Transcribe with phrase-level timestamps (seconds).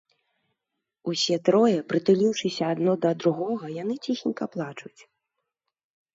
[1.11, 4.97] Усе трое, прытулiўшыся адно да другога, яны цiхенька плачуць.